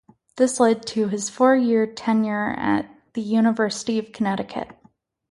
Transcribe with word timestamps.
This 0.37 0.59
led 0.59 0.87
to 0.87 1.09
his 1.09 1.29
four 1.29 1.55
year 1.55 1.85
tenure 1.85 2.55
at 2.57 2.89
the 3.13 3.21
University 3.21 3.99
of 3.99 4.11
Connecticut. 4.11 4.75